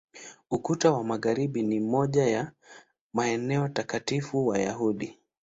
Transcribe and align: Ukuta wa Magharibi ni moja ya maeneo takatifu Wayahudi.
Ukuta 0.51 0.91
wa 0.91 1.03
Magharibi 1.03 1.63
ni 1.63 1.79
moja 1.79 2.23
ya 2.25 2.51
maeneo 3.13 3.67
takatifu 3.69 4.47
Wayahudi. 4.47 5.19